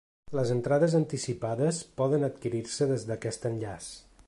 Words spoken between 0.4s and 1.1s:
entrades